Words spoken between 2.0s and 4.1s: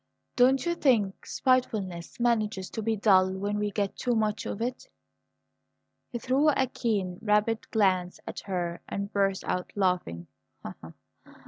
manages to be dull when we get